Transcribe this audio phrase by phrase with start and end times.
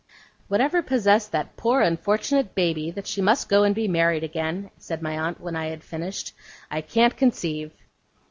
[0.47, 4.99] 'Whatever possessed that poor unfortunate Baby, that she must go and be married again,' said
[5.03, 6.33] my aunt, when I had finished,
[6.71, 7.69] 'I can't conceive.